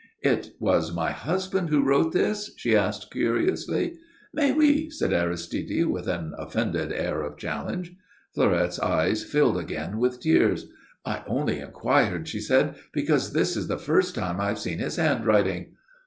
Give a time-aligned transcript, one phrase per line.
[0.23, 3.99] "It was my husband who wrote this?" she asked, curiously.
[4.33, 7.93] "Mais, oui," said Aristide, with an offended air of challenge.
[8.33, 10.65] Fleurette's eyes filled again with tears.
[11.05, 14.95] "I only inquired," she said, "because this is the first time I have seen his
[14.95, 15.73] handwriting."